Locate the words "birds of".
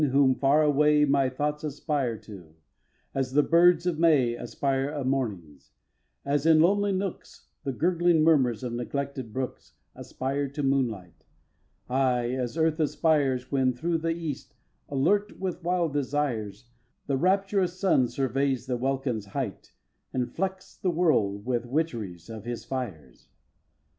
3.43-3.99